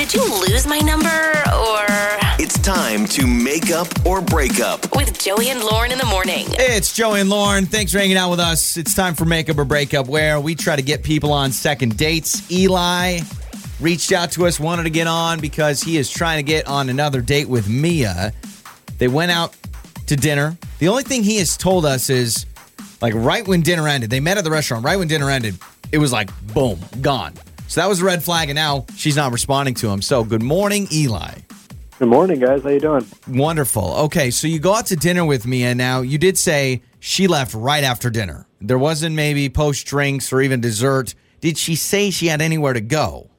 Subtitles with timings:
[0.00, 1.84] Did you lose my number or.
[2.42, 4.96] It's time to make up or break up.
[4.96, 6.46] With Joey and Lauren in the morning.
[6.52, 7.66] It's Joey and Lauren.
[7.66, 8.78] Thanks for hanging out with us.
[8.78, 11.52] It's time for Make Up or Break Up, where we try to get people on
[11.52, 12.50] second dates.
[12.50, 13.20] Eli
[13.78, 16.88] reached out to us, wanted to get on because he is trying to get on
[16.88, 18.32] another date with Mia.
[18.96, 19.54] They went out
[20.06, 20.56] to dinner.
[20.78, 22.46] The only thing he has told us is
[23.02, 24.82] like right when dinner ended, they met at the restaurant.
[24.82, 25.58] Right when dinner ended,
[25.92, 27.34] it was like boom, gone.
[27.70, 30.02] So that was a red flag, and now she's not responding to him.
[30.02, 31.34] So good morning, Eli.
[32.00, 32.64] Good morning, guys.
[32.64, 33.06] How you doing?
[33.28, 33.94] Wonderful.
[34.06, 37.28] Okay, so you go out to dinner with me, and Now, you did say she
[37.28, 38.48] left right after dinner.
[38.60, 41.14] There wasn't maybe post drinks or even dessert.
[41.40, 43.30] Did she say she had anywhere to go?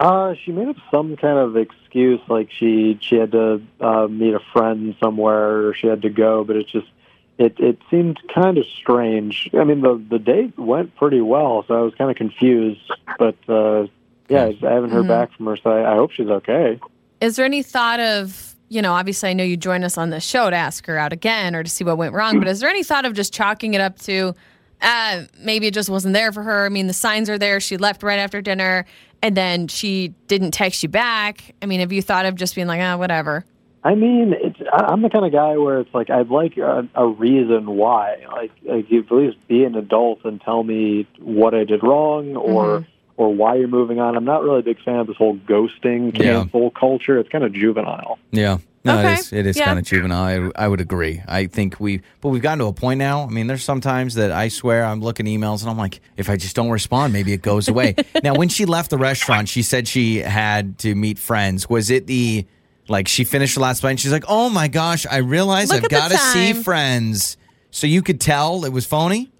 [0.00, 4.34] Uh, she made up some kind of excuse, like she she had to uh, meet
[4.34, 6.42] a friend somewhere, or she had to go.
[6.42, 6.88] But it's just
[7.38, 9.50] it it seemed kind of strange.
[9.54, 12.80] I mean, the the date went pretty well, so I was kind of confused.
[13.18, 13.86] But uh,
[14.28, 16.78] yeah, I haven't heard back from her, so I, I hope she's okay.
[17.20, 20.20] Is there any thought of, you know, obviously I know you joined us on the
[20.20, 22.68] show to ask her out again or to see what went wrong, but is there
[22.68, 24.34] any thought of just chalking it up to
[24.82, 26.66] uh, maybe it just wasn't there for her?
[26.66, 27.60] I mean, the signs are there.
[27.60, 28.84] She left right after dinner
[29.22, 31.54] and then she didn't text you back.
[31.62, 33.44] I mean, have you thought of just being like, ah, whatever?
[33.84, 36.88] I mean, it's I- I'm the kind of guy where it's like I'd like a,
[36.94, 38.24] a reason why.
[38.30, 42.36] Like, like you at least be an adult and tell me what I did wrong
[42.36, 42.84] or mm-hmm.
[43.16, 44.16] or why you're moving on.
[44.16, 46.42] I'm not really a big fan of this whole ghosting Yeah.
[46.42, 47.18] cancel culture.
[47.18, 48.18] It's kind of juvenile.
[48.32, 48.58] Yeah.
[48.86, 49.14] No, Okay.
[49.14, 49.64] it is, it is Yeah.
[49.64, 50.50] kind of juvenile.
[50.56, 51.22] I, I would agree.
[51.26, 53.22] I think we, but we've gotten to a point now.
[53.24, 56.36] I mean, there's sometimes that I swear I'm looking emails and I'm like, if I
[56.36, 57.94] just don't respond, maybe it goes away.
[58.22, 61.66] now, when she left the restaurant, she said she had to meet friends.
[61.66, 62.44] Was it the,
[62.88, 65.84] like, she finished the last bite and she's like, oh my gosh, I realized Look
[65.84, 67.36] I've got to see friends.
[67.70, 69.30] So you could tell it was phony?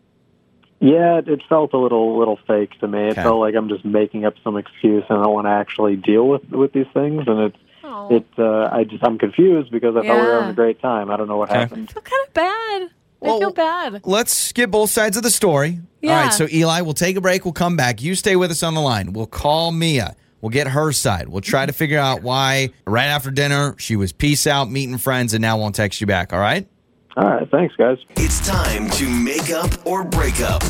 [0.80, 2.98] Yeah, it, it felt a little little fake to me.
[3.08, 3.22] It Okay.
[3.22, 6.26] felt like I'm just making up some excuse and I don't want to actually deal
[6.28, 7.24] with with these things.
[7.26, 7.56] And it's
[8.10, 11.10] it uh, I just I'm confused because I thought we were having a great time.
[11.10, 11.60] I don't know what Okay.
[11.60, 11.88] happened.
[11.90, 12.82] I feel kind of bad.
[13.22, 14.00] I feel bad.
[14.04, 15.78] Let's get both sides of the story.
[15.80, 16.20] All Yeah.
[16.20, 17.46] right, so Eli, we'll take a break.
[17.46, 18.02] We'll come back.
[18.02, 19.14] You stay with us on the line.
[19.14, 20.14] We'll call Mia.
[20.44, 21.30] We'll get her side.
[21.30, 25.32] We'll try to figure out why right after dinner she was peace out, meeting friends,
[25.32, 26.34] and now won't text you back.
[26.34, 26.68] All right?
[27.16, 27.96] All right, thanks, guys.
[28.18, 30.62] It's time to make up or break up.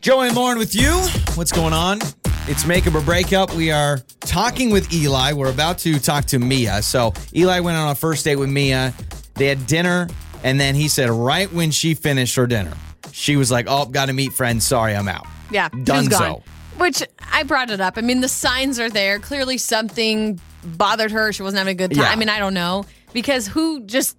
[0.00, 0.90] Joey and Lauren with you.
[1.36, 2.00] What's going on?
[2.48, 3.54] It's make up or break up.
[3.54, 5.32] We are talking with Eli.
[5.32, 6.82] We're about to talk to Mia.
[6.82, 8.92] So Eli went on a first date with Mia.
[9.34, 10.08] They had dinner,
[10.42, 12.72] and then he said right when she finished her dinner,
[13.12, 14.66] she was like, "Oh, got to meet friends.
[14.66, 16.18] Sorry, I'm out." Yeah, she was Dunzo.
[16.18, 16.42] gone.
[16.78, 17.02] Which
[17.32, 17.96] I brought it up.
[17.96, 19.18] I mean, the signs are there.
[19.18, 21.32] Clearly, something bothered her.
[21.32, 22.04] She wasn't having a good time.
[22.04, 22.10] Yeah.
[22.10, 24.16] I mean, I don't know because who just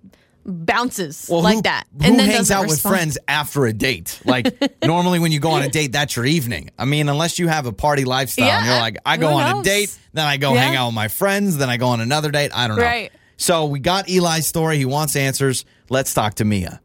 [0.48, 4.22] bounces Well, like who, that Who hangs doesn't out with friends after a date?
[4.26, 4.56] Like
[4.86, 6.70] normally, when you go on a date, that's your evening.
[6.78, 9.60] I mean, unless you have a party lifestyle, and Yeah, you're like, I go on
[9.60, 10.62] a date, then I go Yeah.
[10.64, 12.52] hang out with my friends, then I go on another date.
[12.54, 12.84] I don't know.
[12.84, 13.12] Right.
[13.38, 14.78] So we got Eli's story.
[14.78, 15.66] He wants answers.
[15.90, 16.80] Let's talk to Mia.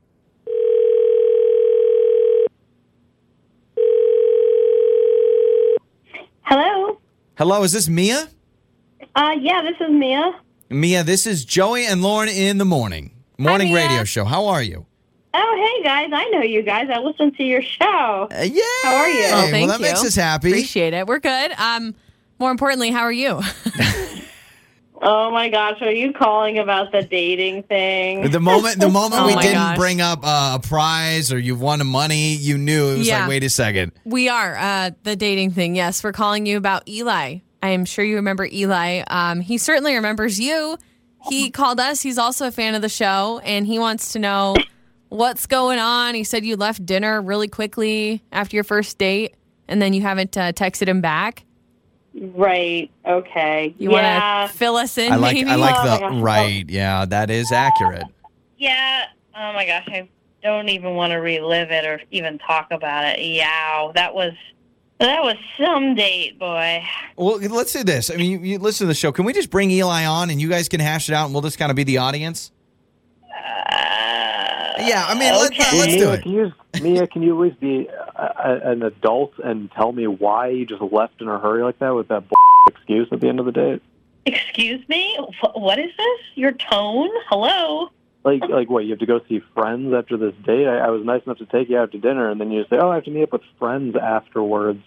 [7.40, 7.54] Hello.
[7.54, 8.28] Hello, is this Mia?
[9.14, 10.38] Uh, yeah, this is Mia.
[10.68, 13.86] Mia, this is Joey and Lauren in the morning morning Mia.
[13.88, 14.26] radio show.
[14.26, 14.84] How are you?
[15.32, 16.90] Oh, hey guys, I know you guys.
[16.92, 18.28] I listen to your show.
[18.30, 18.62] Uh, yeah.
[18.82, 19.24] How are you?
[19.24, 19.90] Oh, thank well, that you.
[19.90, 20.50] makes us happy.
[20.50, 21.06] Appreciate it.
[21.06, 21.52] We're good.
[21.52, 21.94] Um,
[22.38, 23.40] more importantly, how are you?
[25.02, 28.30] Oh my gosh, are you calling about the dating thing?
[28.30, 29.78] The moment, the moment Oh we didn't gosh.
[29.78, 33.20] bring up uh, a prize or you've won money, you knew it was Yeah.
[33.20, 33.92] like, wait a second.
[34.04, 35.74] we are uh, the dating thing.
[35.74, 37.38] Yes, we're calling you about Eli.
[37.62, 39.02] I am sure you remember Eli.
[39.06, 40.76] Um, he certainly remembers you.
[41.28, 42.00] He called us.
[42.02, 44.54] He's also a fan of the show, and he wants to know
[45.10, 46.14] what's going on.
[46.14, 49.34] He said you left dinner really quickly after your first date,
[49.68, 51.44] and then you haven't uh, texted him back.
[52.14, 52.90] Right.
[53.06, 53.74] Okay.
[53.78, 54.40] You yeah.
[54.40, 55.12] want to fill us in?
[55.12, 55.50] I like, maybe?
[55.50, 56.68] I like Oh the right.
[56.68, 58.04] Yeah, that is accurate.
[58.58, 59.04] Yeah.
[59.36, 60.08] Oh my gosh, I
[60.42, 63.20] don't even want to relive it or even talk about it.
[63.20, 64.32] Yeah, that was
[64.98, 66.84] that was some date, boy.
[67.16, 68.10] Well, let's do this.
[68.10, 69.12] I mean, you, you listen to the show.
[69.12, 71.42] Can we just bring Eli on and you guys can hash it out and we'll
[71.42, 72.52] just kind of be the audience?
[73.32, 74.29] Uh,
[74.86, 75.78] Yeah, I mean, let, uh, okay.
[75.78, 76.22] let's do Mia, it.
[76.22, 80.06] Can you, Mia, can you at least be a, a, an adult and tell me
[80.06, 82.36] why you just left in a hurry like that with that bull
[82.68, 83.82] excuse at the end of the date?
[84.26, 85.16] Excuse me.
[85.40, 86.20] Wh- What is this?
[86.34, 87.10] Your tone?
[87.28, 87.88] Hello.
[88.22, 88.84] Like, like what?
[88.84, 90.66] You have to go see friends after this date?
[90.66, 92.76] I, I was nice enough to take you out to dinner, and then you say,
[92.78, 94.82] "Oh, I have to meet up with friends afterwards."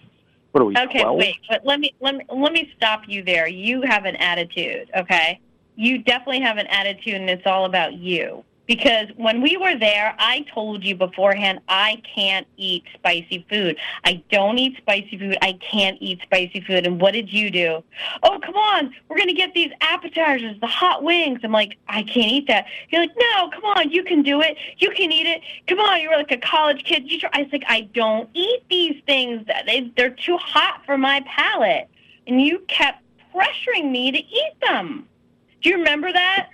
[0.52, 0.76] What are we?
[0.76, 1.18] Okay, 12?
[1.18, 3.48] wait, but let me let me let me stop you there.
[3.48, 5.40] You have an attitude, okay?
[5.74, 8.44] You definitely have an attitude, and it's all about you.
[8.66, 13.76] Because when we were there, I told you beforehand I can't eat spicy food.
[14.04, 15.36] I don't eat spicy food.
[15.42, 16.86] I can't eat spicy food.
[16.86, 17.84] And what did you do?
[18.22, 18.94] Oh, come on.
[19.08, 21.40] We're going to get these appetizers, the hot wings.
[21.44, 22.66] I'm like, I can't eat that.
[22.88, 23.90] You're like, no, come on.
[23.90, 24.56] You can do it.
[24.78, 25.42] You can eat it.
[25.66, 26.00] Come on.
[26.00, 27.10] You were like a college kid.
[27.10, 27.30] You try.
[27.34, 29.46] I was like, I don't eat these things.
[29.66, 31.88] They, they're too hot for my palate.
[32.26, 33.02] And you kept
[33.34, 35.06] pressuring me to eat them.
[35.60, 36.48] Do you remember that?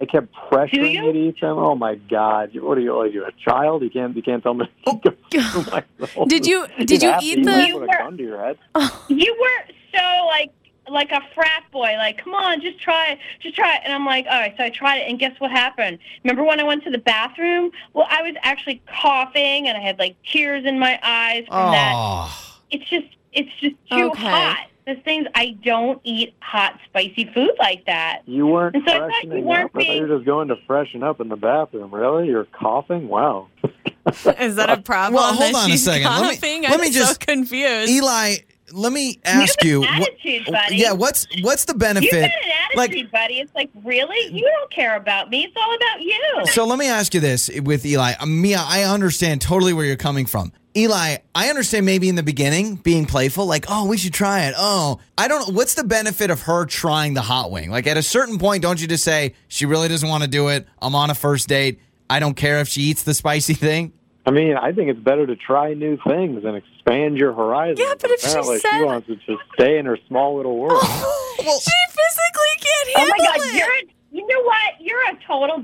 [0.00, 1.58] I kept pressuring it you to eat them.
[1.58, 2.50] Oh my God!
[2.54, 2.96] What are you?
[2.96, 3.82] Like you're a child?
[3.82, 4.16] You can't.
[4.16, 4.64] You can't tell me.
[4.66, 4.94] to oh.
[4.94, 6.24] go.
[6.26, 8.38] Did you- did you have to eat eat the- them, You were- gun to your
[8.42, 8.58] head.
[9.08, 10.50] you were so like
[10.88, 14.04] like a frat boy like come on just try it just try it and i'm
[14.04, 16.82] like all right so i tried it and guess what happened remember when i went
[16.82, 20.98] to the bathroom well i was actually coughing and i had like tears in my
[21.04, 22.56] eyes from that Oh.
[22.72, 24.20] it's just it's just too Okay.
[24.20, 28.92] hot the things i don't eat hot spicy food like that You weren't And so
[28.94, 29.70] I thought you freshening weren't up.
[29.70, 31.92] I thought you being- were just going to freshen up in the bathroom.
[31.94, 32.28] Really?
[32.28, 33.08] You're coughing?
[33.08, 33.48] Wow.
[34.38, 35.14] Is that a problem?
[35.14, 36.04] Well, hold that on a she's second.
[36.10, 36.62] Let me- Coughing?
[36.62, 37.90] let I'm me so just- confused.
[37.90, 38.36] Eli,
[38.72, 39.82] let me ask you.
[39.84, 40.76] an what- attitude, buddy.
[40.76, 42.12] yeah, what's what's the you got benefit?
[42.24, 42.30] an
[42.74, 46.46] attitude Like, buddy it's like really you don't care about me it's all about you
[46.52, 48.12] so let me ask you this with Eli.
[48.20, 50.52] Uh, Mia, I understand totally where you're coming from.
[50.76, 54.54] Eli, I understand maybe in the beginning being playful, like, oh, we should try it.
[54.56, 55.48] Oh, I don't.
[55.48, 55.54] Know.
[55.54, 57.70] What's the benefit of her trying the hot wing?
[57.70, 60.48] Like at a certain point, don't you just say she really doesn't want to do
[60.48, 60.68] it?
[60.80, 61.80] I'm on a first date.
[62.08, 63.92] I don't care if she eats the spicy thing.
[64.26, 67.80] I mean, I think it's better to try new things and expand your horizons.
[67.80, 70.56] Yeah, but if she Apparently said- she wants to just stay in her small little
[70.56, 70.78] world.
[70.84, 73.18] Oh, well, she physically can't handle it.
[73.18, 73.56] oh my god it.
[73.56, 75.60] you're a, you know what you're a total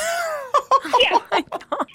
[1.02, 1.40] yeah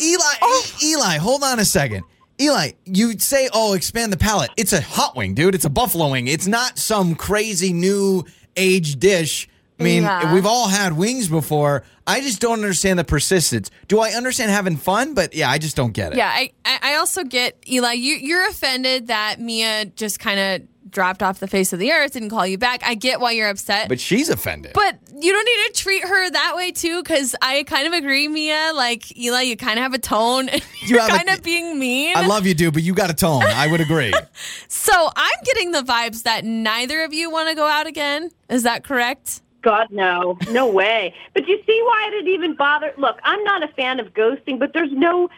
[0.01, 0.65] Eli, oh.
[0.83, 2.03] Eli, hold on a second.
[2.39, 4.51] Eli, you say, oh, expand the palate.
[4.57, 5.55] It's a hot wing, dude.
[5.55, 6.27] It's a buffalo wing.
[6.27, 8.25] It's not some crazy new
[8.57, 9.47] age dish.
[9.79, 10.33] I mean, Yeah.
[10.33, 11.83] we've all had wings before.
[12.07, 13.69] I just don't understand the persistence.
[13.87, 15.13] Do I understand having fun?
[15.13, 16.17] But yeah, I just don't get it.
[16.17, 17.93] Yeah, I, I I also get Eli.
[17.93, 22.13] You you're offended that Mia just kind of dropped off the face of the earth,
[22.13, 22.83] didn't call you back.
[22.83, 23.89] I get why you're upset.
[23.89, 24.73] But she's offended.
[24.73, 28.27] But you don't need to treat her that way too, because I kind of agree,
[28.27, 28.71] Mia.
[28.75, 30.49] Like Eli, you kind of have a tone.
[30.49, 32.15] and You You're have a- kind of being mean.
[32.15, 33.43] I love you, dude, but you got a tone.
[33.43, 34.13] I would agree.
[34.67, 38.31] so I'm getting the vibes that neither of you want to go out again.
[38.49, 39.41] Is that correct?
[39.61, 40.38] God, no.
[40.51, 41.13] No way.
[41.33, 42.93] But you see why it didn't even bother?
[42.97, 45.29] Look, I'm not a fan of ghosting, but there's no.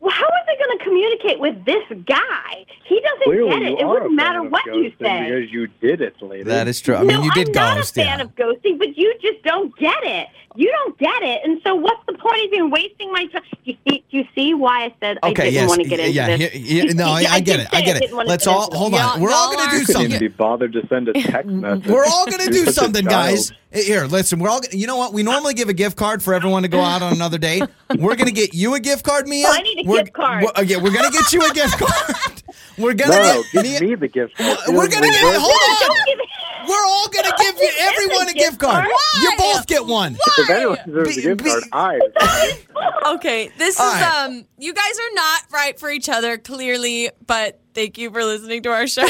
[0.00, 2.64] Well, how are they going to communicate with this guy?
[2.84, 3.78] He doesn't Clearly, get it.
[3.80, 5.24] It are wouldn't a matter fan of what you ghosting say.
[5.24, 6.44] because you did it, lady.
[6.44, 6.94] that is true.
[6.94, 7.96] I mean, no, you did I'm not ghost.
[7.96, 8.24] a fan yeah.
[8.24, 10.28] of ghosting, but you just don't get it.
[10.54, 13.42] You don't get it, and so what's the point of even wasting my time?
[13.64, 15.68] You see, you see why I said I didn't yes.
[15.68, 16.54] want to get into yeah, this?
[16.54, 17.68] yeah, yeah, no, I, I get it.
[17.72, 18.00] I get it.
[18.00, 19.00] didn't Let's all hold on.
[19.00, 20.18] Y'all- We're all y'all going to do something.
[20.18, 21.86] be bothered to send a text message.
[21.88, 23.10] We're all gonna do such a something, child.
[23.28, 23.52] guys.
[23.76, 24.38] Here, listen.
[24.38, 24.60] We're all.
[24.72, 25.12] You know what?
[25.12, 27.62] We normally give a gift card for everyone to go out on another date.
[27.98, 29.46] We're gonna get you a gift card, Mia.
[29.48, 30.44] Oh, I need a We're- gift card.
[30.44, 32.42] we're- yeah, we're gonna get you a gift card.
[32.78, 33.80] We're gonna No, get give Mia.
[33.90, 34.36] me the gift.
[34.36, 34.58] card.
[34.68, 35.36] We're gonna get.
[35.40, 36.06] Hold on.
[36.06, 36.18] Give
[36.68, 38.84] We're all gonna give you everyone a gift card.
[38.86, 39.20] Why?
[39.22, 40.14] You both get one.
[40.14, 40.34] Why?
[40.38, 42.58] If anyone deserves Be- a gift be- card, I.
[43.14, 44.24] Okay, this All is right.
[44.26, 44.44] um.
[44.58, 47.10] You guys are not right for each other, clearly.
[47.26, 49.06] But thank you for listening to our show.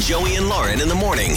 [0.00, 1.32] Joey and Lauren in the morning.